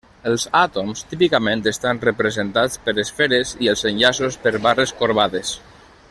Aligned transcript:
Els 0.29 0.43
àtoms 0.59 1.03
típicament 1.11 1.61
estan 1.73 2.01
representats 2.05 2.79
per 2.87 2.95
esferes 3.05 3.51
i 3.67 3.73
els 3.75 3.87
enllaços 3.93 4.39
per 4.47 4.55
barres 4.69 4.99
corbades. 5.03 5.53